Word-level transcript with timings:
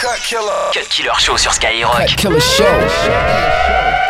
Cut 0.00 0.18
Killer. 0.22 0.70
Cut 0.72 0.88
Killer 0.88 1.12
Show 1.18 1.36
sur 1.36 1.52
Skyrock. 1.52 2.06
Cut 2.06 2.16
Killer 2.16 2.40
Show. 2.40 4.09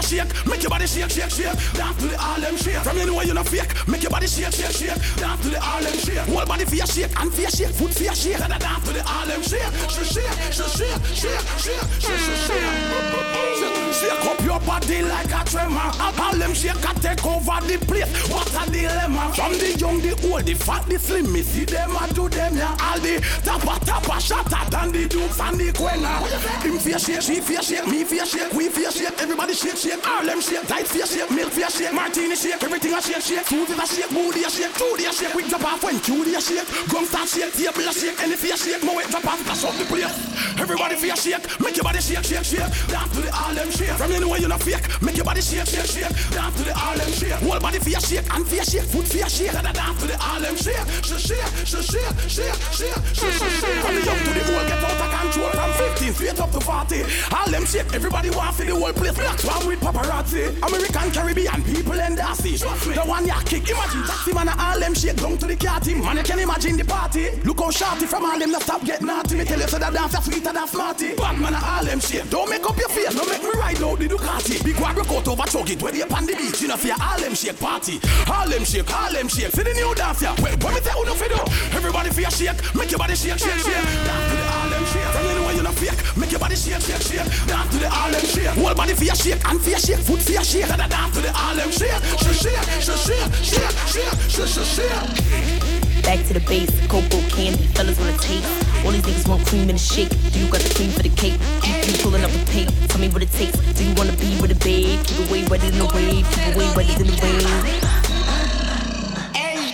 Everybody 0.00 0.32
shake, 0.32 0.46
make 0.46 0.62
your 0.62 0.70
body 0.70 0.86
shake, 0.86 1.10
shake, 1.10 1.30
shake. 1.30 1.74
Dance 1.74 1.96
to 2.00 2.06
the 2.08 2.16
Harlem 2.16 2.56
shake. 2.56 2.76
From 2.76 2.96
you 2.96 3.06
know 3.06 3.20
you're 3.20 3.34
not 3.34 3.46
fake, 3.48 3.86
make 3.86 4.02
your 4.02 4.10
body 4.10 4.26
shake, 4.26 4.52
shake, 4.52 4.72
shake. 4.72 5.16
Dance 5.16 5.42
to 5.42 5.50
the 5.50 5.60
Harlem 5.60 5.92
shake. 5.92 6.18
Whole 6.18 6.46
body 6.46 6.64
feel 6.64 6.86
shake 6.86 7.12
and 7.20 7.32
feel 7.32 7.50
shake, 7.50 7.74
foot 7.74 7.92
feel 7.92 8.14
shake. 8.14 8.38
Da 8.38 8.48
da 8.48 8.58
dance 8.58 8.84
to 8.88 8.92
the 8.94 9.02
Harlem 9.02 9.42
shake, 9.42 9.60
shake, 9.90 10.08
shake, 10.08 10.52
shake, 10.52 10.72
shake, 10.72 11.00
shake, 11.16 11.40
shake, 11.60 11.84
shake, 12.00 12.36
shake. 12.48 13.59
Shake 14.00 14.24
up 14.24 14.40
your 14.40 14.60
body 14.60 15.02
like 15.02 15.28
a 15.28 15.44
tremor. 15.44 15.92
Harlem 16.16 16.54
shake 16.54 16.72
a 16.72 16.92
take 17.04 17.20
over 17.26 17.60
the 17.68 17.76
place. 17.84 18.08
What 18.32 18.48
a 18.48 18.64
dilemma. 18.70 19.28
From 19.36 19.52
the 19.60 19.76
young, 19.76 20.00
the 20.00 20.16
old, 20.32 20.44
the 20.48 20.54
fat, 20.54 20.86
the 20.88 20.98
slim, 20.98 21.30
me 21.30 21.42
see 21.42 21.66
them 21.66 21.92
and 22.00 22.14
do 22.14 22.28
them 22.30 22.56
yeah. 22.56 22.76
All 22.80 22.98
the 22.98 23.20
tappa 23.44 23.76
tappa 23.84 24.16
shatter 24.20 24.64
than 24.70 24.92
the 24.92 25.04
dukes 25.06 25.38
and 25.40 25.60
the 25.60 25.68
quenna. 25.76 26.16
Him 26.64 26.78
feel 26.78 26.96
shake, 26.96 27.20
she 27.20 27.40
feel 27.40 27.60
shake, 27.60 27.86
me 27.88 28.04
feel 28.04 28.24
shake, 28.24 28.52
we 28.54 28.70
feel 28.70 28.90
shake. 28.90 29.12
Everybody 29.20 29.52
shake, 29.52 29.76
shake. 29.76 30.00
Harlem 30.00 30.40
shake, 30.40 30.66
tight 30.66 30.86
feel 30.88 31.04
shake, 31.04 31.30
milk 31.30 31.52
feel 31.52 31.68
shake, 31.68 31.92
martini 31.92 32.36
shake. 32.36 32.62
Everything 32.62 32.94
a 32.94 33.02
shake, 33.02 33.20
shake. 33.20 33.52
Is 33.52 33.78
a 33.78 33.86
shake, 33.86 34.10
booty 34.16 34.44
a 34.44 34.50
shake, 34.50 34.72
tooty 34.80 35.04
a 35.04 35.12
shake. 35.12 35.32
Quick 35.32 35.48
drop 35.52 35.64
off 35.64 35.84
when 35.84 36.00
cutie 36.00 36.34
a 36.34 36.40
shake. 36.40 36.64
Gum 36.88 37.04
start 37.04 37.28
shake, 37.28 37.52
table 37.52 37.84
a 37.84 37.92
shake, 37.92 38.16
any 38.22 38.36
feel 38.36 38.56
shake. 38.56 38.82
More 38.82 39.02
drop 39.12 39.28
off, 39.28 39.44
dash 39.44 39.64
up 39.68 39.76
the 39.76 39.84
place. 39.84 40.08
Everybody 40.56 40.96
feel 40.96 41.16
shake, 41.16 41.44
make 41.60 41.76
your 41.76 41.84
body 41.84 42.00
shake, 42.00 42.24
shake, 42.24 42.44
shake. 42.44 42.70
Dance 42.88 43.12
to 43.12 43.20
the 43.20 43.32
Harlem 43.32 43.70
shake. 43.70 43.89
From 43.96 44.12
anywhere 44.12 44.38
you 44.40 44.48
not 44.48 44.62
fake, 44.62 44.82
make 45.02 45.16
your 45.16 45.24
body 45.24 45.40
shake, 45.40 45.66
shake, 45.66 45.86
shake. 45.86 46.30
Dance 46.30 46.56
to 46.56 46.64
the 46.64 46.74
Harlem 46.74 47.10
shake. 47.12 47.32
Whole 47.32 47.60
body 47.60 47.78
feel 47.78 48.00
shake 48.00 48.26
and 48.34 48.46
feel 48.46 48.64
shake, 48.64 48.88
foot 48.90 49.06
feel 49.06 49.28
shake. 49.28 49.52
Da 49.52 49.62
da 49.62 49.72
dance 49.72 50.00
to 50.00 50.06
the 50.06 50.16
Harlem 50.18 50.56
shake, 50.56 50.76
shake, 51.04 51.18
shake, 51.18 51.50
shake, 51.66 51.82
shake, 51.86 52.14
shake, 52.28 52.56
shake, 52.72 52.98
shake, 53.14 53.38
shake. 53.38 53.80
From 53.82 53.94
the 53.94 54.02
young 54.04 54.20
to 54.24 54.32
the 54.34 54.42
old, 54.54 54.66
get 54.68 54.84
out 54.84 55.00
of 55.00 55.10
control. 55.10 55.50
From 55.50 55.72
15 55.72 56.14
straight 56.14 56.40
up 56.40 56.50
to 56.52 56.60
40. 56.60 57.02
Harlem 57.30 57.64
shake, 57.66 57.92
everybody 57.94 58.30
want 58.30 58.54
for 58.56 58.64
the 58.64 58.74
whole 58.74 58.92
place. 58.92 59.14
Black 59.14 59.38
swan 59.38 59.66
with 59.66 59.80
paparazzi. 59.80 60.48
American, 60.62 61.10
Caribbean 61.10 61.62
people 61.64 62.00
and 62.00 62.16
Darcy. 62.16 62.56
The 62.56 63.02
one 63.06 63.26
ya 63.26 63.40
kick. 63.44 63.68
Imagine 63.68 64.02
taxi 64.06 64.32
man 64.32 64.48
a 64.48 64.52
Harlem 64.52 64.94
shake 64.94 65.16
down 65.16 65.36
to 65.38 65.46
the 65.46 65.56
car 65.56 65.80
team. 65.80 66.00
Man, 66.00 66.16
you 66.16 66.22
can 66.22 66.38
imagine 66.38 66.76
the 66.76 66.84
party. 66.84 67.30
Look 67.44 67.60
how 67.60 67.70
shorty 67.70 68.06
from 68.06 68.24
Harlem, 68.24 68.50
not 68.50 68.62
stop 68.62 68.84
get 68.84 69.02
naughty. 69.02 69.36
Me 69.36 69.44
tell 69.44 69.60
you 69.60 69.68
so 69.68 69.78
that 69.78 69.92
dance 69.92 70.14
are 70.14 70.22
sweeter 70.22 70.52
than 70.52 70.66
smarty. 70.66 71.14
Bad 71.16 71.38
man 71.40 71.54
a 71.54 71.56
Harlem 71.56 72.00
shake. 72.00 72.28
Don't 72.30 72.48
make 72.48 72.64
up 72.64 72.76
your 72.76 72.88
face, 72.88 73.14
don't 73.14 73.28
make 73.28 73.42
me 73.42 73.50
Bring 73.80 73.92
out 73.92 73.98
the 73.98 74.08
Ducati. 74.08 74.64
Big 74.64 74.76
Wagga 74.76 75.00
out 75.00 75.28
over 75.28 75.44
chug 75.48 75.70
it. 75.70 75.80
Where 75.80 75.92
they 75.92 76.02
upon 76.02 76.26
the 76.26 76.36
beach, 76.36 76.60
you 76.60 76.68
know, 76.68 76.76
see 76.76 76.90
a 76.90 76.94
Harlem 76.94 77.34
shake 77.34 77.58
party. 77.58 77.98
Harlem 78.28 78.64
shake, 78.64 78.88
Harlem 78.88 79.28
shake. 79.28 79.52
See 79.52 79.62
the 79.62 79.72
new 79.72 79.94
dance 79.94 80.20
here. 80.20 80.34
Wait, 80.44 80.62
what 80.62 80.74
me 80.74 80.80
tell 80.80 81.00
you 81.00 81.06
no 81.06 81.14
video? 81.14 81.40
Everybody 81.72 82.10
feel 82.10 82.28
shake. 82.28 82.60
Make 82.74 82.90
your 82.90 82.98
body 82.98 83.16
shake, 83.16 83.38
shake, 83.38 83.56
shake. 83.64 83.84
Dance 84.04 84.26
to 84.28 84.36
the 84.36 84.44
Harlem 84.52 84.84
shake. 84.84 85.12
Tell 85.16 85.28
anyone 85.32 85.56
you 85.56 85.62
no 85.62 85.72
fake. 85.72 86.00
Make 86.16 86.30
your 86.30 86.40
body 86.40 86.56
shake, 86.56 86.82
shake, 86.84 87.02
shake. 87.08 87.28
Dance 87.48 87.70
to 87.72 87.78
the 87.80 87.88
Harlem 87.88 88.20
shake. 88.20 88.52
Whole 88.60 88.74
body 88.74 88.92
feel 88.92 89.14
shake 89.14 89.40
and 89.48 89.60
feel 89.60 89.78
shake. 89.78 90.04
Foot 90.04 90.20
feel 90.20 90.42
shake. 90.42 90.68
your 90.68 90.76
shake. 90.76 90.90
Dance 90.90 91.14
to 91.16 91.20
the 91.24 91.32
Harlem 91.32 91.70
shake. 91.72 92.00
Shake, 92.20 92.36
shake, 92.36 92.60
shake, 92.84 93.00
shake, 93.00 93.32
shake, 93.48 94.12
shake, 94.28 94.48
shake, 94.48 94.68
shake. 94.76 95.69
Back 96.10 96.26
to 96.26 96.34
the 96.34 96.40
base, 96.40 96.74
cocoa 96.88 97.22
candy, 97.30 97.70
fellas 97.70 97.96
wanna 97.96 98.18
taste. 98.18 98.50
All 98.84 98.90
these 98.90 99.00
niggas 99.02 99.28
want 99.28 99.46
cream 99.46 99.70
in 99.70 99.76
the 99.76 99.78
shake. 99.78 100.10
Do 100.32 100.40
you 100.40 100.50
got 100.50 100.60
the 100.60 100.74
cream 100.74 100.90
for 100.90 101.04
the 101.04 101.08
cake? 101.10 101.38
Keep 101.62 101.86
you 101.86 101.94
pulling 102.02 102.24
up 102.24 102.32
the 102.32 102.44
tape. 102.50 102.68
Tell 102.88 103.00
me 103.00 103.08
what 103.10 103.22
it 103.22 103.30
takes. 103.30 103.56
Do 103.78 103.84
you 103.84 103.94
wanna 103.94 104.18
be 104.18 104.34
with 104.42 104.50
a 104.50 104.58
babe? 104.58 104.98
Keep 105.06 105.30
away 105.30 105.46
wetter 105.46 105.70
than 105.70 105.78
the 105.78 105.86
wave. 105.94 106.26
Keep 106.34 106.56
away 106.56 106.66
wetter 106.74 106.98
than 106.98 107.06
the 107.06 107.18
wave. 107.22 107.46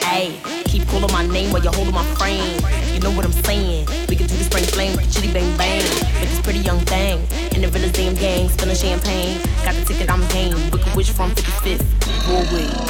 Hey, 0.04 0.36
keep 0.66 0.86
calling 0.88 1.10
my 1.10 1.24
name 1.24 1.52
while 1.52 1.62
you're 1.64 1.72
holding 1.72 1.94
my 1.94 2.04
frame. 2.20 2.60
You 2.92 3.00
know 3.00 3.12
what 3.16 3.24
I'm 3.24 3.32
saying? 3.32 3.88
We 4.06 4.16
can 4.16 4.26
do 4.28 4.36
the 4.36 4.44
spring 4.44 4.64
flame, 4.76 4.92
chitty 5.08 5.32
bang 5.32 5.56
bang. 5.56 5.88
With 6.20 6.28
this 6.28 6.42
pretty 6.44 6.60
young 6.60 6.80
thing. 6.84 7.16
And 7.56 7.64
the 7.64 7.68
realest 7.72 7.94
damn 7.94 8.12
gang, 8.12 8.50
spilling 8.50 8.76
champagne. 8.76 9.40
Got 9.64 9.72
the 9.72 9.88
ticket, 9.88 10.12
I'm 10.12 10.20
game. 10.28 10.52
Wicked 10.68 10.94
witch 10.94 11.12
from 11.12 11.30
55th. 11.30 11.95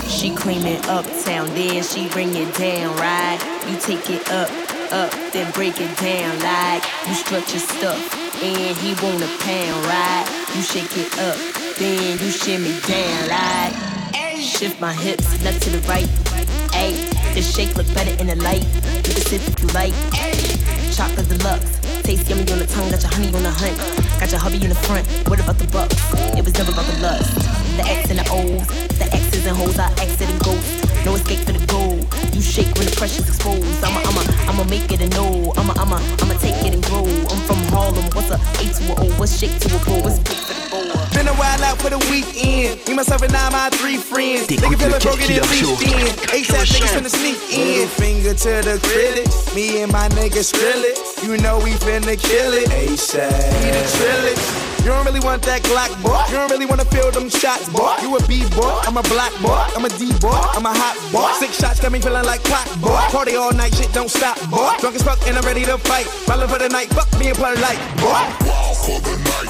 She 0.08 0.34
claiming 0.34 0.80
uptown, 0.86 1.46
then 1.48 1.82
she 1.82 2.08
bring 2.08 2.34
it 2.34 2.54
down, 2.54 2.96
right? 2.96 3.38
You 3.68 3.78
take 3.78 4.08
it 4.08 4.30
up, 4.30 4.48
up, 4.90 5.12
then 5.30 5.52
break 5.52 5.78
it 5.78 5.94
down, 5.98 6.38
like 6.40 6.82
you 7.06 7.12
strut 7.12 7.46
your 7.50 7.60
stuff, 7.60 8.00
and 8.42 8.76
he 8.78 8.94
want 9.04 9.22
a 9.22 9.28
pound, 9.44 9.84
right? 9.84 10.24
You 10.54 10.62
shake 10.62 10.96
it 10.96 11.12
up, 11.18 11.36
then 11.78 12.18
you 12.18 12.30
shimmy 12.30 12.80
down, 12.88 13.28
like 13.28 14.40
shift 14.40 14.80
my 14.80 14.94
hips, 14.94 15.28
left 15.44 15.62
to 15.64 15.70
the 15.70 15.86
right. 15.86 16.08
Ayy, 16.72 16.96
this 17.34 17.54
shake 17.54 17.76
look 17.76 17.86
better 17.92 18.18
in 18.18 18.28
the 18.28 18.36
light. 18.36 18.64
You 19.04 19.12
can 19.12 19.22
sip 19.28 19.42
if 19.46 19.60
you 19.60 19.68
like. 19.68 19.92
Chocolate 20.96 21.28
deluxe, 21.28 21.78
taste 22.02 22.26
yummy 22.30 22.50
on 22.52 22.58
the 22.58 22.66
tongue, 22.66 22.90
got 22.90 23.02
your 23.02 23.12
honey 23.12 23.26
on 23.36 23.42
the 23.42 23.50
hunt. 23.50 23.76
Got 24.18 24.30
your 24.30 24.40
hubby 24.40 24.62
in 24.64 24.70
the 24.70 24.74
front. 24.74 25.06
What 25.28 25.40
about 25.40 25.58
the 25.58 25.66
bucks? 25.68 25.94
It 26.38 26.42
was 26.42 26.54
never 26.54 26.72
about 26.72 26.86
the 26.86 26.98
lust. 27.02 27.65
The 27.76 27.84
X 27.84 28.08
and 28.08 28.18
the 28.18 28.26
O's, 28.32 28.66
the 28.96 29.04
X's 29.04 29.44
and 29.44 29.54
hoes, 29.54 29.78
I 29.78 29.92
exit 30.00 30.30
and 30.30 30.40
ghost. 30.40 30.64
No 31.04 31.14
escape 31.14 31.40
for 31.44 31.52
the 31.52 31.60
goal. 31.66 32.00
You 32.32 32.40
shake 32.40 32.72
when 32.80 32.88
the 32.88 32.96
pressure's 32.96 33.28
exposed. 33.28 33.84
I'ma, 33.84 34.00
I'ma, 34.00 34.24
I'ma 34.48 34.64
make 34.64 34.90
it 34.90 35.04
a 35.04 35.08
no. 35.12 35.52
I'ma, 35.60 35.76
I'ma, 35.76 36.00
I'ma 36.24 36.34
take 36.40 36.56
it 36.64 36.72
and 36.72 36.82
grow. 36.88 37.04
I'm 37.04 37.40
from 37.44 37.60
Harlem. 37.68 38.08
What's 38.16 38.32
a 38.32 38.40
A 38.40 38.64
to 38.64 38.82
a 38.90 38.94
O? 38.96 39.04
What's 39.20 39.36
shake 39.36 39.52
to 39.60 39.76
a 39.76 39.78
pro? 39.84 40.00
What's 40.00 40.18
big 40.24 40.40
for 40.40 40.56
the 40.56 40.64
bowl? 40.72 40.88
Been 41.12 41.28
a 41.28 41.36
while 41.36 41.62
out 41.68 41.76
for 41.76 41.90
the 41.92 42.00
weekend. 42.08 42.80
Me, 42.88 42.96
myself, 42.96 43.20
and 43.20 43.36
I, 43.36 43.50
my 43.52 43.68
three 43.76 44.00
friends. 44.00 44.48
They 44.48 44.56
can 44.56 44.72
feel 44.72 44.96
it 44.96 45.02
broken 45.04 45.28
in 45.28 45.44
reached 45.44 45.84
in. 45.84 46.16
ASAP 46.32 46.64
niggas 46.64 46.96
finna 46.96 47.12
sneak 47.12 47.36
in. 47.52 47.60
Middle 47.60 47.92
finger 48.00 48.32
to 48.32 48.52
the 48.64 48.80
critics. 48.88 49.54
Me 49.54 49.84
and 49.84 49.92
my 49.92 50.08
niggas 50.16 50.48
drill 50.48 50.80
it. 50.80 50.96
You 51.20 51.36
know 51.44 51.60
we 51.60 51.76
finna 51.76 52.16
kill 52.16 52.56
it. 52.56 52.72
ASAP. 52.72 53.36
Need 53.60 53.76
a 53.76 53.84
trillage. 54.00 54.65
You 54.86 54.92
don't 54.92 55.04
really 55.04 55.18
want 55.18 55.42
that 55.50 55.66
Glock, 55.66 55.90
boy. 55.98 56.14
You 56.30 56.38
don't 56.38 56.48
really 56.48 56.64
wanna 56.64 56.84
feel 56.84 57.10
them 57.10 57.28
shots, 57.28 57.68
boy. 57.74 57.98
You 58.06 58.14
a 58.14 58.22
B 58.30 58.46
boy, 58.54 58.70
I'm 58.86 58.96
a 58.96 59.02
black 59.10 59.34
boy, 59.42 59.58
I'm 59.74 59.84
a 59.84 59.88
D 59.88 60.14
boy, 60.22 60.30
I'm 60.30 60.62
a 60.62 60.70
hot 60.70 60.94
boy. 61.10 61.26
Six 61.42 61.58
shots 61.58 61.80
coming 61.80 62.00
feeling 62.00 62.22
like 62.22 62.38
clock, 62.44 62.70
boy. 62.78 62.94
Party 63.10 63.34
all 63.34 63.50
night, 63.50 63.74
shit 63.74 63.92
don't 63.92 64.08
stop, 64.08 64.38
boy. 64.46 64.78
Drunk 64.78 64.94
as 64.94 65.02
fuck 65.02 65.18
and 65.26 65.36
I'm 65.36 65.42
ready 65.42 65.64
to 65.64 65.76
fight. 65.76 66.06
Ballin' 66.28 66.46
for 66.46 66.62
the 66.62 66.68
night, 66.68 66.86
fuck 66.94 67.10
being 67.18 67.34
polite, 67.34 67.82
boy. 67.98 68.14
Wild 68.46 68.78
for 68.78 69.02
the 69.02 69.18
night, 69.26 69.45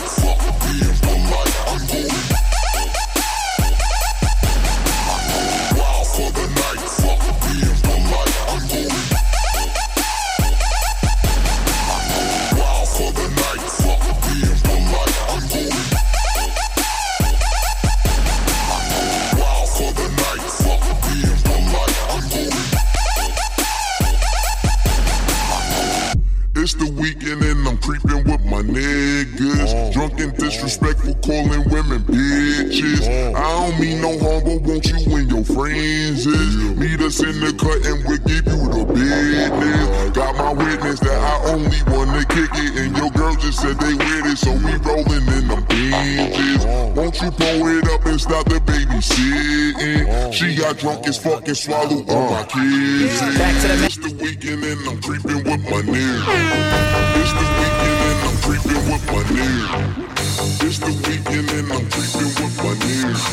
It's 26.67 26.75
the 26.75 26.91
weekend 27.01 27.45
and 27.45 27.69
I'm 27.69 27.79
creeping 27.79 28.25
with 28.25 28.45
my 28.47 28.61
niggas. 28.61 29.06
Oh. 29.19 29.93
Drunk 29.93 30.21
and 30.21 30.37
disrespectful, 30.37 31.15
calling 31.25 31.65
women 31.71 32.03
bitches. 32.05 33.09
Oh. 33.09 33.35
I 33.35 33.71
don't 33.71 33.81
mean 33.81 34.01
no 34.03 34.19
harm, 34.19 34.45
but 34.45 34.63
won't 34.63 34.85
you 34.85 35.17
and 35.17 35.31
your 35.31 35.45
friends 35.45 36.27
is? 36.27 36.57
Meet 36.77 37.01
us 37.01 37.21
in 37.21 37.41
the 37.41 37.53
cut 37.57 37.81
and 37.87 38.05
we'll 38.05 38.19
give 38.29 38.45
you 38.45 38.61
the 38.69 38.85
business. 38.93 40.11
Got 40.17 40.37
my 40.37 40.53
witness 40.53 41.01
that 41.01 41.17
I 41.17 41.53
only 41.53 41.81
wanna 41.89 42.25
kick 42.27 42.51
it, 42.53 42.77
and 42.77 42.97
your 42.97 43.11
girl 43.11 43.35
just 43.37 43.61
said 43.61 43.79
they 43.79 43.95
with 43.95 44.27
it, 44.27 44.39
so 44.39 44.53
we 44.53 44.77
rolling 44.85 45.27
in 45.33 45.49
them 45.49 45.65
binges. 45.65 46.65
Oh. 46.67 46.93
Won't 46.93 47.21
you 47.21 47.31
pull 47.31 47.69
it 47.69 47.89
up 47.89 48.05
and 48.07 48.21
stop 48.21 48.45
the 48.47 48.61
baby 48.61 48.85
babysitting? 48.85 50.33
She 50.33 50.57
got 50.57 50.79
drunk 50.79 51.07
as 51.07 51.19
fuck 51.19 51.47
and 51.47 51.57
swallowed 51.57 52.09
all 52.11 52.31
my 52.31 52.45
kids. 52.45 53.21
Back 53.39 53.61
to 53.63 53.69
the 53.69 53.85
It's 53.87 53.97
the 53.97 54.13
weekend 54.21 54.65
and 54.65 54.89
I'm 54.89 55.01
creeping 55.01 55.45
with 55.45 55.63
my 55.65 55.81
niggas. 55.83 56.25
It's 57.17 57.33
the 57.33 57.47
weekend 57.59 57.77
and 57.81 57.91
I'm 57.91 57.96
creeping 58.47 58.85
with 58.87 59.05
my 59.11 59.23
niggas. 59.35 60.63
It's 60.63 60.79
the 60.79 60.93
weekend 61.05 61.51
and 61.51 61.73
I'm 61.73 61.85
creeping 61.91 62.31
with 62.39 62.57
my 62.63 62.73
niggas. 62.79 63.25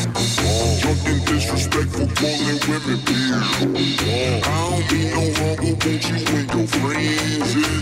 Drunk 0.80 1.06
and 1.06 1.20
disrespectful, 1.26 2.06
calling 2.18 2.60
women 2.66 2.98
bitch. 3.06 3.30
I 3.30 3.60
don't 3.60 3.72
mean 3.72 3.96
no 4.02 4.18
harm, 4.50 4.82
but 4.90 5.84
won't 5.86 6.04
you 6.10 6.18
and 6.34 6.48
your 6.54 6.66
friends 6.66 7.54
is? 7.54 7.74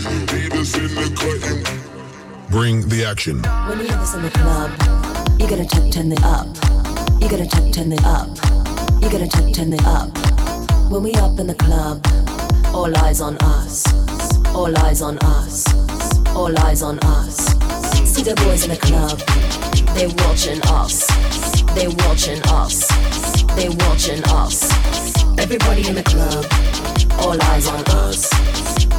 Us 0.53 0.77
in 0.77 0.91
the 0.93 1.07
cut 1.17 1.41
and 1.49 2.51
Bring 2.51 2.87
the 2.87 3.03
action. 3.03 3.41
When 3.67 3.79
you 3.79 3.87
have 3.87 4.01
this 4.01 4.13
in 4.13 4.21
the 4.21 4.29
club, 4.29 4.69
you 5.39 5.49
gotta 5.49 5.65
check, 5.65 5.91
turn 5.91 6.11
it 6.11 6.23
up. 6.23 6.47
You 7.19 7.27
gotta 7.29 7.47
check, 7.47 7.73
turn 7.73 7.91
it 7.91 8.05
up. 8.05 8.29
You 9.01 9.09
gotta 9.09 9.27
check, 9.27 9.51
turn 9.53 9.73
it 9.73 9.83
up. 9.85 10.09
When 10.91 11.01
we 11.01 11.13
up 11.15 11.39
in 11.39 11.47
the 11.47 11.55
club, 11.55 12.05
all 12.75 12.95
eyes 13.03 13.21
on 13.21 13.37
us. 13.37 13.83
All 14.53 14.77
eyes 14.85 15.01
on 15.01 15.17
us. 15.19 15.65
All 16.35 16.59
eyes 16.59 16.81
on 16.81 16.99
us. 16.99 17.37
See 18.11 18.23
the 18.23 18.35
boys 18.45 18.63
in 18.63 18.71
the 18.71 18.77
club, 18.77 19.19
they 19.95 20.07
watching 20.23 20.61
us. 20.67 21.07
They 21.75 21.87
watching 21.87 22.41
us. 22.49 22.87
They 23.55 23.69
watching 23.69 24.23
us. 24.25 24.71
Everybody 25.37 25.87
in 25.87 25.95
the 25.95 26.03
club, 26.03 26.45
all 27.19 27.41
eyes 27.51 27.67
on 27.67 27.83
us. 28.01 28.31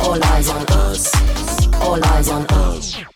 All 0.01 0.23
eyes 0.25 0.49
on 0.49 0.67
us. 0.67 1.13
All 1.81 2.05
eyes 2.05 2.29
on 2.29 2.47
us. 2.47 3.14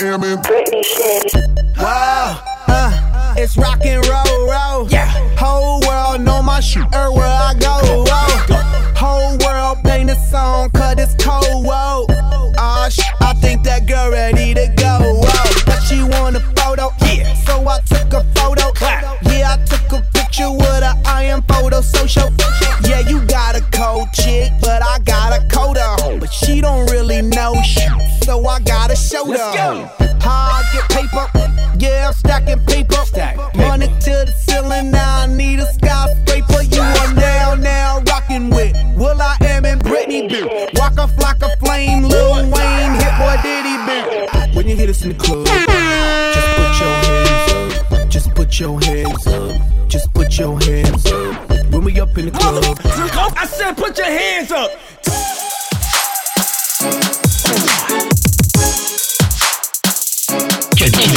y'all? 0.00 0.18
Britney 0.18 0.84
shit. 0.84 1.34
Wow, 1.78 2.40
uh, 2.68 3.34
it's 3.36 3.56
rockin'. 3.56 4.01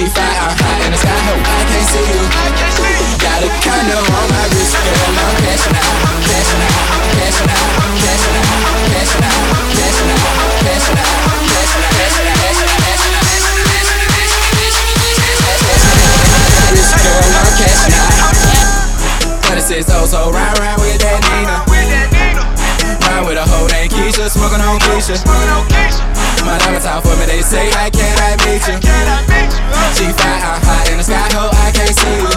G5, 0.00 0.16
I'm 0.16 0.56
high 0.56 0.80
in 0.80 0.92
the 0.92 0.96
sky, 0.96 1.12
I 1.12 1.60
can't 1.68 1.84
see 1.92 2.00
you. 2.00 2.24
Got 3.20 3.44
a 3.44 3.52
condo 3.60 4.00
on 4.00 4.32
my 4.32 4.48
wrist, 4.48 4.72
girl, 4.80 4.96
I'm 4.96 5.36
cashing 5.44 5.76
out, 5.76 5.92
cashing 6.24 6.56
out, 6.56 6.88
cashing 7.20 7.52
out, 7.52 7.68
cashing 8.00 8.32
out, 8.32 8.48
cashing 8.96 9.20
out, 9.20 9.44
cashing 9.76 10.08
out, 10.08 10.24
cashing 10.64 10.96
out, 10.96 11.20
cashing 11.36 11.84
out, 11.84 12.40
cashing 12.40 12.64
out, 12.64 12.80
cashing 12.80 13.12
out, 13.12 13.44
Wrist, 16.72 16.96
girl, 16.96 17.20
I'm 17.36 17.52
cashing 17.60 17.92
out. 17.92 19.52
26 19.52 19.84
oh, 19.84 20.08
so 20.08 20.32
ride, 20.32 20.56
ride 20.64 20.80
with 20.80 20.96
that 21.04 21.20
Nina. 21.28 21.60
Ride 23.04 23.28
with 23.28 23.36
a 23.36 23.44
hoe 23.44 23.68
named 23.68 23.92
Keisha, 23.92 24.32
smoking 24.32 24.64
on 24.64 24.80
Keisha. 24.80 25.20
My 26.44 26.56
diamonds 26.58 26.86
out 26.86 27.02
for 27.02 27.14
me, 27.20 27.26
they 27.26 27.42
say, 27.42 27.68
how 27.70 27.90
can't, 27.92 28.20
I 28.20 28.36
meet 28.48 28.64
you? 28.64 28.76
G5, 29.96 30.22
I'm 30.24 30.60
high 30.64 30.90
in 30.90 30.96
the 30.98 31.04
sky, 31.04 31.28
ho, 31.36 31.52
I 31.52 31.68
can't 31.70 31.92
see 31.92 32.16
you. 32.16 32.30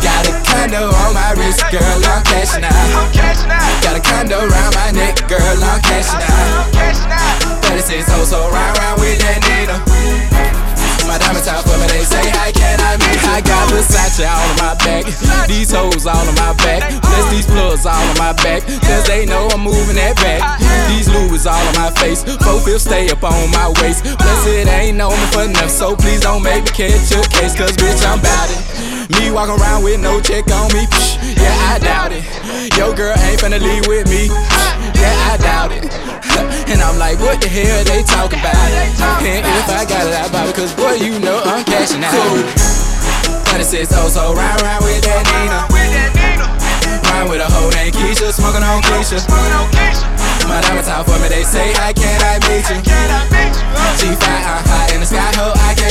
Got 0.00 0.28
a 0.28 0.32
condo 0.46 0.88
on 0.88 1.12
my 1.14 1.34
wrist, 1.34 1.64
girl, 1.74 1.82
I'm 1.82 2.22
cashing 2.24 2.64
out. 2.64 3.10
Got 3.82 3.98
a 3.98 4.02
condo 4.02 4.38
around 4.38 4.72
my 4.74 4.90
neck, 4.94 5.26
girl, 5.28 5.42
I'm 5.42 5.80
cashing 5.82 6.22
out. 6.22 6.70
36 7.66 8.06
oh, 8.14 8.24
so 8.24 8.38
ride, 8.54 8.78
ride 8.78 8.96
with 9.02 9.18
that 9.20 9.42
Nina. 9.42 9.76
My 11.10 11.18
diamonds 11.18 11.48
out 11.48 11.66
for 11.66 11.74
me, 11.82 11.90
they 11.90 12.06
say, 12.06 12.22
how 12.30 12.46
can't, 12.54 12.78
I 12.78 12.94
meet 12.94 13.18
you? 13.18 13.30
I 13.34 13.40
got 13.42 13.66
Versace 13.74 14.22
all 14.22 14.38
on 14.38 14.56
my 14.62 14.74
back, 14.78 15.02
these 15.48 15.72
hoes 15.72 16.06
all 16.06 16.22
on 16.22 16.34
my 16.38 16.54
back, 16.62 16.86
plus 17.02 17.26
these 17.30 17.46
plugs 17.46 17.86
all 17.86 17.98
on 17.98 18.16
my 18.18 18.32
back, 18.44 18.62
cause 18.86 19.04
they 19.10 19.26
know 19.26 19.48
I'm 19.50 19.60
moving 19.66 19.96
that 19.96 20.14
back. 20.16 20.69
These 20.90 21.06
Louis 21.08 21.46
all 21.46 21.54
on 21.54 21.74
my 21.78 21.90
face, 22.02 22.26
four 22.42 22.58
fifths 22.66 22.84
stay 22.84 23.08
up 23.10 23.22
on 23.22 23.46
my 23.54 23.70
waist, 23.78 24.02
plus 24.02 24.42
it 24.50 24.66
ain't 24.66 24.98
known 24.98 25.14
me 25.14 25.26
for 25.30 25.44
enough, 25.46 25.70
so 25.70 25.94
please 25.94 26.20
don't 26.20 26.42
make 26.42 26.64
me 26.66 26.70
catch 26.74 27.14
your 27.14 27.22
case, 27.30 27.54
cause 27.54 27.70
bitch, 27.78 28.02
I'm 28.02 28.18
bout 28.18 28.50
it. 28.50 28.58
Me 29.14 29.30
walking 29.30 29.54
around 29.54 29.84
with 29.84 30.00
no 30.00 30.20
check 30.20 30.50
on 30.50 30.66
me, 30.74 30.90
psh, 30.90 31.38
yeah, 31.38 31.70
I 31.70 31.78
doubt 31.78 32.10
it. 32.10 32.26
Yo, 32.76 32.92
girl 32.92 33.14
ain't 33.22 33.38
finna 33.38 33.62
leave 33.62 33.86
with 33.86 34.10
me, 34.10 34.34
psh, 34.34 34.98
yeah, 34.98 35.30
I 35.30 35.36
doubt 35.38 35.70
it. 35.72 35.86
And 36.70 36.80
I'm 36.80 36.98
like, 36.98 37.18
what 37.18 37.40
the 37.40 37.48
hell 37.48 37.82
they 37.84 38.02
talking 38.04 38.38
about? 38.38 38.54
And 38.54 39.42
if 39.42 39.68
I 39.68 39.84
got 39.86 40.06
it, 40.06 40.14
I 40.14 40.30
buy 40.30 40.46
it, 40.46 40.54
cause 40.54 40.74
boy, 40.74 40.94
you 41.02 41.18
know 41.18 41.42
I'm 41.44 41.64
cashing 41.64 42.02
out. 42.02 42.14
26 43.50 43.90
oh, 43.94 44.08
so 44.08 44.34
ride, 44.34 44.62
ride 44.62 44.82
with 44.82 45.02
that 45.02 45.22
Nina. 45.26 46.09
Ride 47.20 47.28
with 47.28 47.44
a 47.44 47.52
hoe 47.52 47.68
named 47.76 47.92
Keisha, 47.92 48.32
smoking 48.32 48.64
on 48.64 48.80
Keisha. 48.80 49.20
My 50.48 50.60
diamonds 50.64 50.88
out 50.88 51.04
for 51.04 51.20
me, 51.20 51.28
they 51.28 51.44
say, 51.44 51.68
I 51.76 51.92
can't, 51.92 52.24
I 52.24 52.40
meet 52.48 52.64
you? 52.64 52.80
G5, 54.00 54.24
I'm 54.24 54.64
high 54.64 54.94
in 54.94 55.00
the 55.00 55.06
sky, 55.06 55.28
ho, 55.36 55.52
I 55.68 55.74
can't 55.76 55.89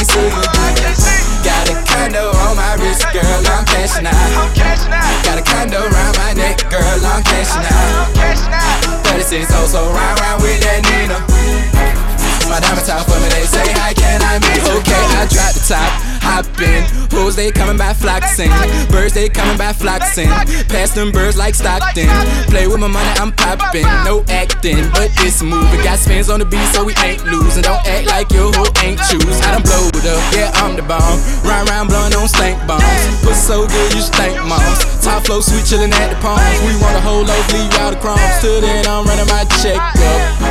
Hoes, 17.29 17.35
they 17.35 17.51
coming 17.51 17.77
by 17.77 17.93
flocking. 17.93 18.49
Birds, 18.89 19.13
they 19.13 19.29
coming 19.29 19.57
by 19.57 19.71
flocking. 19.71 20.29
Pass 20.65 20.97
them 20.97 21.11
birds 21.11 21.37
like 21.37 21.53
Stockton. 21.53 22.09
Play 22.49 22.65
with 22.65 22.79
my 22.79 22.87
money, 22.87 23.13
I'm 23.21 23.31
popping. 23.31 23.85
No 24.01 24.25
acting, 24.29 24.89
but 24.97 25.13
it's 25.21 25.43
moving. 25.43 25.81
Got 25.85 25.99
spins 25.99 26.29
on 26.29 26.39
the 26.39 26.45
beat, 26.45 26.65
so 26.73 26.83
we 26.83 26.93
ain't 27.05 27.23
losing. 27.25 27.61
Don't 27.61 27.85
act 27.85 28.07
like 28.07 28.31
your 28.31 28.49
hoe 28.49 28.73
ain't 28.81 28.97
choose. 29.05 29.37
I 29.45 29.53
done 29.53 29.61
blowed 29.61 30.09
up, 30.09 30.21
yeah, 30.33 30.49
I'm 30.57 30.75
the 30.75 30.81
bomb. 30.81 31.21
Round 31.45 31.69
round 31.69 31.89
blowing 31.89 32.15
on 32.17 32.27
stank 32.27 32.57
bombs. 32.65 32.81
Put 33.21 33.35
so 33.35 33.67
good, 33.67 33.93
you 33.93 34.01
stank 34.01 34.33
moms. 34.49 34.81
Top 35.05 35.21
flow, 35.25 35.41
sweet 35.41 35.69
chillin' 35.69 35.93
at 35.93 36.09
the 36.09 36.17
palms. 36.25 36.41
We 36.65 36.73
want 36.81 36.97
a 36.97 37.01
whole 37.01 37.21
loaf, 37.21 37.45
leave 37.53 37.73
out 37.77 37.93
the 37.93 37.99
crumbs. 38.01 38.25
Till 38.41 38.59
then, 38.61 38.87
I'm 38.87 39.05
running 39.05 39.29
my 39.29 39.45
check 39.61 39.77
up. 39.77 40.41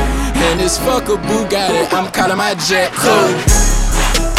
And 0.46 0.60
this 0.60 0.78
fuck 0.78 1.10
a 1.10 1.18
Bugatti, 1.26 1.90
I'm 1.90 2.06
calling 2.12 2.38
my 2.38 2.54
jet 2.54 2.92
cool. 2.94 3.77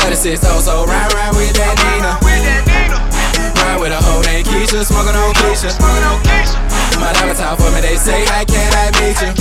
36 0.03 0.43
oh, 0.47 0.59
so 0.59 0.85
ride, 0.85 1.11
ride 1.13 1.35
with 1.35 1.53
that 1.59 1.75
Nina. 1.83 2.15
Ride 3.59 3.79
with 3.79 3.91
a 3.91 3.99
hoe 3.99 4.21
named 4.23 4.47
Keisha. 4.47 4.83
Smoking 4.83 5.15
on 5.15 5.33
Keisha. 5.35 5.75
My 6.99 7.13
diamonds 7.15 7.39
out 7.39 7.57
for 7.59 7.71
me, 7.71 7.79
they 7.79 7.95
say, 7.95 8.25
How 8.27 8.43
can 8.43 8.71
I 8.75 8.91
meet 8.99 9.15
you? 9.23 9.31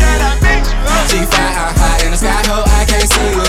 G5, 1.11 1.35
I'm 1.35 1.75
high 1.75 2.05
in 2.07 2.11
the 2.13 2.19
sky, 2.19 2.31
oh, 2.51 2.63
ho, 2.63 2.71
I 2.71 2.87
can't 2.87 3.09
see 3.09 3.35
you. 3.35 3.43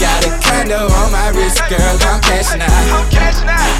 Got 0.00 0.24
a 0.24 0.30
condo 0.40 0.88
on 0.88 1.12
my 1.12 1.28
wrist, 1.36 1.60
girl, 1.68 1.96
I'm 2.08 2.20
cashing 2.24 2.62
out. 2.62 3.04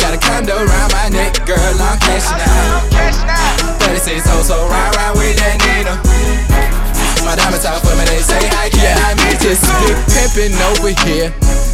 Got 0.00 0.14
a 0.14 0.18
condo 0.20 0.56
around 0.56 0.92
my 0.92 1.08
neck, 1.08 1.46
girl, 1.46 1.58
I'm 1.58 1.98
cashing 1.98 2.42
out. 2.44 3.80
36 3.80 4.28
hoes, 4.28 4.48
so 4.48 4.68
ride, 4.68 4.94
ride 4.96 5.16
with 5.16 5.36
that 5.40 5.56
Nina. 5.64 6.81
My 7.24 7.36
diamonds 7.36 7.64
out 7.64 7.80
for 7.82 7.94
me, 7.96 8.04
they 8.04 8.18
say, 8.18 8.42
How 8.48 8.68
can 8.68 8.98
I 8.98 9.14
meet 9.22 9.38
you? 9.42 9.54
Just 9.54 9.62
big 9.86 9.96
pimpin' 10.10 10.58
over 10.74 10.90
here. 11.06 11.30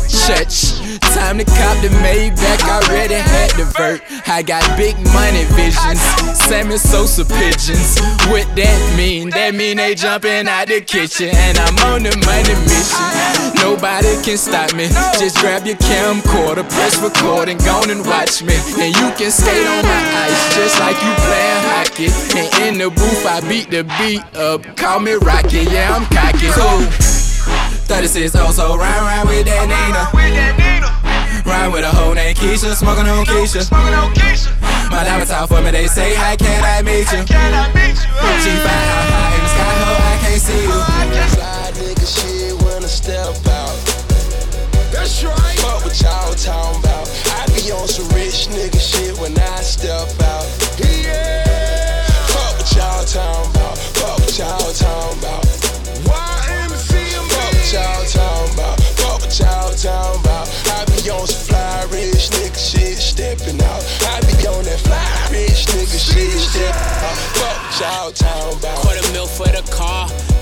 Church, 0.08 0.80
time 1.12 1.36
to 1.38 1.44
cop 1.44 1.76
the 1.84 1.88
Maybach. 2.00 2.64
I 2.64 2.80
already 2.80 3.14
had 3.14 3.50
the 3.56 3.64
vert. 3.76 4.00
I 4.28 4.42
got 4.42 4.64
big 4.76 4.96
money 5.12 5.44
visions, 5.52 6.00
Sammy 6.48 6.76
Sosa 6.76 7.24
pigeons. 7.24 8.00
What 8.28 8.48
that 8.56 8.78
mean? 8.96 9.30
That 9.30 9.54
mean 9.54 9.76
they 9.76 9.94
jumping 9.94 10.48
out 10.48 10.68
the 10.68 10.80
kitchen, 10.80 11.28
and 11.28 11.58
I'm 11.58 11.76
on 11.92 12.02
the 12.04 12.16
money 12.24 12.56
mission. 12.64 13.28
Nobody 13.60 14.16
can 14.24 14.36
stop 14.36 14.72
me. 14.72 14.88
Just 15.20 15.40
grab 15.40 15.66
your 15.66 15.76
camcorder, 15.76 16.64
press 16.64 16.96
record, 17.00 17.48
and 17.48 17.60
go 17.60 17.84
and 17.88 18.00
watch 18.06 18.42
me. 18.42 18.56
And 18.80 18.96
you 18.96 19.08
can 19.16 19.30
skate 19.30 19.66
on 19.66 19.84
my 19.84 20.02
ice 20.24 20.56
just 20.56 20.80
like 20.80 20.96
you 21.04 21.12
playing 21.24 21.62
hockey. 21.68 22.08
And 22.36 22.48
in 22.80 22.84
the 22.84 22.90
booth, 22.94 23.26
I 23.26 23.40
beat 23.48 23.70
the 23.70 23.82
beat 23.98 24.22
up. 24.36 24.62
Call 24.76 25.00
me 25.00 25.14
Rocky, 25.14 25.66
yeah 25.66 25.94
I'm 25.94 26.06
cocky. 26.14 26.46
Cool. 26.54 26.86
36 27.90 28.34
oh, 28.36 28.50
so 28.52 28.76
ride, 28.76 29.02
ride 29.02 29.26
with 29.26 29.46
that 29.46 29.66
Nina. 29.66 30.06
Ride 31.42 31.72
with 31.72 31.84
a 31.84 31.90
hoe 31.90 32.12
named 32.12 32.36
Keisha, 32.38 32.74
smoking 32.74 33.08
on 33.08 33.24
Keisha. 33.24 33.70
My 34.90 35.02
diamonds 35.04 35.30
out 35.30 35.48
for 35.48 35.60
me, 35.60 35.70
they 35.70 35.86
say, 35.86 36.14
How 36.14 36.36
can 36.36 36.62
I 36.62 36.82
meet 36.82 37.08
you? 37.10 37.24
She 38.42 38.52
fine, 38.62 38.86
how 38.86 39.10
high 39.10 39.34
in 39.34 39.42
the 39.42 39.48
sky, 39.48 39.74
ho, 39.82 39.94
I 39.98 40.14
can't 40.22 40.40
see 40.40 40.62
you. 40.62 40.78
Fly 41.34 41.72
nigga 41.74 42.06
shit 42.06 42.54
when 42.62 42.84
I 42.84 42.86
step 42.86 43.34
out. 43.48 43.74
That's 44.92 45.24
right. 45.24 45.77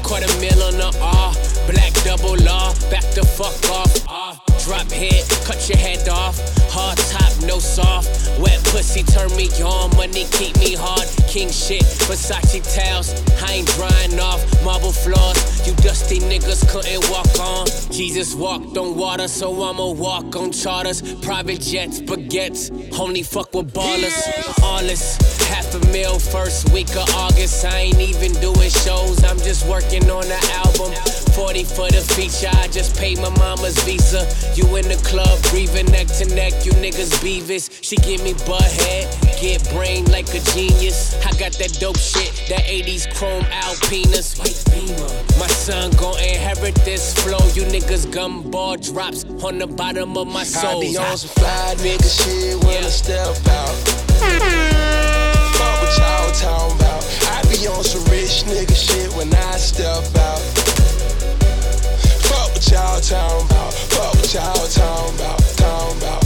Quarter 0.06 0.30
mil 0.38 0.62
on 0.62 0.78
the 0.78 0.90
R. 1.02 1.34
Black 1.66 1.92
double 2.04 2.36
law, 2.46 2.72
back 2.90 3.02
the 3.10 3.26
fuck 3.26 3.58
off. 3.70 3.90
Drop 4.64 4.90
head, 4.90 5.24
cut 5.44 5.68
your 5.68 5.78
head 5.78 6.08
off. 6.08 6.38
Hard 6.70 6.96
top, 7.10 7.25
no 7.46 7.58
soft. 7.58 8.08
Wet 8.40 8.62
pussy 8.64 9.02
turn 9.02 9.34
me 9.36 9.48
on, 9.62 9.94
money 9.96 10.24
keep 10.32 10.56
me 10.58 10.74
hard. 10.74 11.06
King 11.28 11.50
shit, 11.50 11.82
Versace 12.06 12.60
towels, 12.74 13.08
I 13.42 13.52
ain't 13.52 13.68
drying 13.74 14.18
off. 14.20 14.40
Marble 14.64 14.92
floors, 14.92 15.66
you 15.66 15.74
dusty 15.76 16.18
niggas 16.18 16.68
couldn't 16.68 17.08
walk 17.10 17.38
on. 17.40 17.66
Jesus 17.90 18.34
walked 18.34 18.76
on 18.76 18.96
water, 18.96 19.28
so 19.28 19.62
I'ma 19.62 19.92
walk 19.92 20.36
on 20.36 20.52
charters. 20.52 21.02
Private 21.16 21.60
jets, 21.60 22.00
baguettes, 22.00 22.70
only 22.98 23.22
fuck 23.22 23.54
with 23.54 23.72
ballers. 23.72 24.16
All 24.62 24.80
this, 24.80 25.16
half 25.48 25.74
a 25.74 25.86
mil 25.92 26.18
first 26.18 26.70
week 26.72 26.90
of 26.96 27.08
August. 27.14 27.64
I 27.64 27.78
ain't 27.78 28.00
even 28.00 28.32
doing 28.40 28.70
shows, 28.70 29.22
I'm 29.24 29.38
just 29.38 29.66
working 29.68 30.10
on 30.10 30.26
the 30.28 30.38
album. 30.64 30.92
40 31.36 31.64
for 31.64 31.88
the 31.90 32.00
feature, 32.16 32.48
I 32.64 32.68
just 32.68 32.96
paid 32.96 33.18
my 33.18 33.28
mama's 33.36 33.78
visa. 33.84 34.26
You 34.54 34.76
in 34.76 34.88
the 34.88 34.96
club, 35.04 35.36
breathing 35.50 35.84
neck 35.92 36.06
to 36.18 36.24
neck, 36.34 36.64
you 36.64 36.72
niggas 36.72 37.12
Davis. 37.36 37.68
She 37.82 37.96
give 37.96 38.22
me 38.24 38.32
butt 38.46 38.62
head, 38.62 39.04
get 39.40 39.68
brain 39.70 40.06
like 40.06 40.28
a 40.34 40.40
genius. 40.52 41.14
I 41.24 41.30
got 41.32 41.52
that 41.60 41.76
dope 41.78 41.98
shit, 41.98 42.32
that 42.48 42.64
80s 42.64 43.12
chrome 43.14 43.44
Alpinas. 43.44 44.38
My 45.38 45.46
son 45.46 45.90
gon' 45.92 46.18
inherit 46.18 46.74
this 46.76 47.12
flow. 47.12 47.44
You 47.52 47.64
niggas 47.68 48.06
gumball 48.06 48.80
drops 48.80 49.24
on 49.44 49.58
the 49.58 49.66
bottom 49.66 50.16
of 50.16 50.26
my 50.28 50.44
soul. 50.44 50.78
I 50.78 50.80
be 50.80 50.96
on 50.96 51.16
some 51.18 51.30
fly 51.36 51.74
nigga 51.76 52.08
shit 52.08 52.64
when 52.64 52.80
yeah. 52.80 52.86
I 52.86 52.90
step 52.90 53.36
out. 53.52 53.76
Fuck 55.56 55.82
what 55.82 55.92
y'all 55.98 56.32
talking 56.32 56.76
about. 56.80 57.02
I 57.36 57.42
be 57.52 57.68
on 57.68 57.84
some 57.84 58.04
rich 58.10 58.44
nigga 58.48 58.74
shit 58.74 59.12
when 59.14 59.28
I 59.34 59.56
step 59.58 60.04
out. 60.24 60.40
Fuck 62.24 62.48
what 62.54 62.70
y'all 62.70 63.00
talking 63.00 63.46
about. 63.46 63.74
Fuck 63.74 64.14
what 64.14 64.32
y'all 64.32 64.66
talking 64.68 65.14
about. 65.16 65.38
Talking 65.58 65.98
about. 65.98 66.25